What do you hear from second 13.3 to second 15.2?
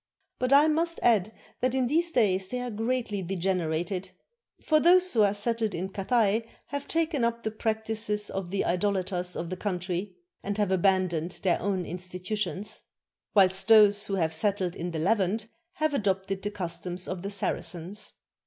whilst those who have settled in the